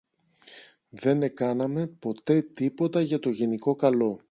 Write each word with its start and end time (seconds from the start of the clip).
δεν 0.89 1.21
εκάναμε 1.21 1.87
ποτέ 1.87 2.41
τίποτα 2.41 3.01
για 3.01 3.19
το 3.19 3.29
γενικό 3.29 3.75
καλό. 3.75 4.19